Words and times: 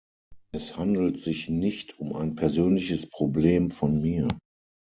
Es 0.51 0.77
handelt 0.77 1.19
sich 1.19 1.47
nicht 1.47 1.99
um 1.99 2.15
ein 2.15 2.33
persönliches 2.33 3.07
Problem 3.07 3.69
von 3.69 4.01
mir. 4.01 4.27